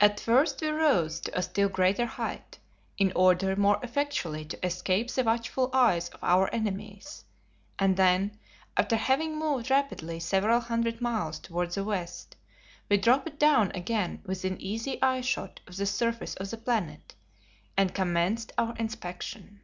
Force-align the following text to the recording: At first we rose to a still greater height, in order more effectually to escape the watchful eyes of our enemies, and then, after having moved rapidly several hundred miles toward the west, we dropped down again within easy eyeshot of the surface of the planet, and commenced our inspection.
At 0.00 0.20
first 0.20 0.62
we 0.62 0.68
rose 0.68 1.20
to 1.20 1.38
a 1.38 1.42
still 1.42 1.68
greater 1.68 2.06
height, 2.06 2.58
in 2.96 3.12
order 3.14 3.56
more 3.56 3.78
effectually 3.82 4.46
to 4.46 4.64
escape 4.66 5.10
the 5.10 5.22
watchful 5.22 5.68
eyes 5.74 6.08
of 6.08 6.20
our 6.24 6.48
enemies, 6.50 7.26
and 7.78 7.98
then, 7.98 8.38
after 8.78 8.96
having 8.96 9.38
moved 9.38 9.68
rapidly 9.70 10.18
several 10.18 10.60
hundred 10.60 11.02
miles 11.02 11.38
toward 11.40 11.72
the 11.72 11.84
west, 11.84 12.36
we 12.88 12.96
dropped 12.96 13.38
down 13.38 13.70
again 13.74 14.22
within 14.24 14.58
easy 14.62 14.98
eyeshot 15.02 15.60
of 15.66 15.76
the 15.76 15.84
surface 15.84 16.32
of 16.36 16.48
the 16.48 16.56
planet, 16.56 17.14
and 17.76 17.92
commenced 17.94 18.52
our 18.56 18.74
inspection. 18.76 19.60